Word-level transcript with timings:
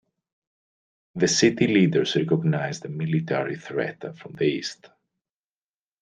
The 1.13 1.27
city 1.27 1.67
leaders 1.67 2.15
recognized 2.15 2.85
a 2.85 2.89
military 2.89 3.55
threat 3.55 4.17
from 4.17 4.31
the 4.33 4.45
east. 4.45 4.89